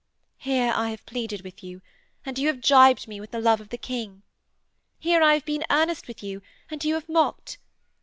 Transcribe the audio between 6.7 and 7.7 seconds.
and you have mocked.